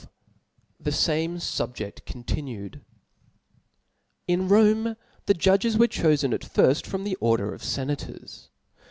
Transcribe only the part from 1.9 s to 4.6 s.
continued. IN